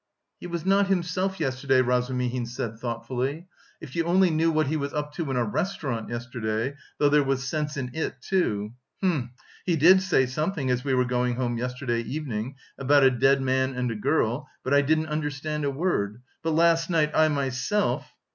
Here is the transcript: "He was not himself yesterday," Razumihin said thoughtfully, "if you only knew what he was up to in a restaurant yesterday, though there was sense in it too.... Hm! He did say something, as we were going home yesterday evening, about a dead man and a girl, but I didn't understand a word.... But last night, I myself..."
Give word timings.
"He 0.39 0.47
was 0.47 0.65
not 0.65 0.87
himself 0.87 1.39
yesterday," 1.39 1.79
Razumihin 1.79 2.47
said 2.47 2.79
thoughtfully, 2.79 3.45
"if 3.79 3.95
you 3.95 4.03
only 4.05 4.31
knew 4.31 4.49
what 4.49 4.65
he 4.65 4.75
was 4.75 4.91
up 4.95 5.13
to 5.13 5.29
in 5.29 5.37
a 5.37 5.43
restaurant 5.43 6.09
yesterday, 6.09 6.75
though 6.97 7.07
there 7.09 7.23
was 7.23 7.47
sense 7.47 7.77
in 7.77 7.91
it 7.93 8.15
too.... 8.19 8.73
Hm! 9.03 9.29
He 9.63 9.75
did 9.75 10.01
say 10.01 10.25
something, 10.25 10.71
as 10.71 10.83
we 10.83 10.95
were 10.95 11.05
going 11.05 11.35
home 11.35 11.55
yesterday 11.55 11.99
evening, 12.01 12.55
about 12.79 13.03
a 13.03 13.11
dead 13.11 13.43
man 13.43 13.75
and 13.75 13.91
a 13.91 13.95
girl, 13.95 14.47
but 14.63 14.73
I 14.73 14.81
didn't 14.81 15.05
understand 15.05 15.65
a 15.65 15.69
word.... 15.69 16.23
But 16.41 16.55
last 16.55 16.89
night, 16.89 17.11
I 17.13 17.27
myself..." 17.27 18.07